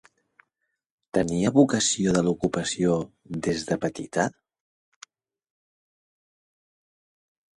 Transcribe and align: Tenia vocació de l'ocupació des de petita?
Tenia 1.17 1.49
vocació 1.57 2.13
de 2.15 2.23
l'ocupació 2.27 2.95
des 3.49 3.67
de 3.67 3.77
petita? 3.83 4.25